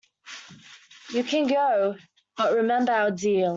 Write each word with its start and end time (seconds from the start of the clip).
You 1.13 1.23
can 1.23 1.45
go, 1.47 1.95
but 2.37 2.53
remember 2.55 2.91
our 2.93 3.11
deal. 3.11 3.49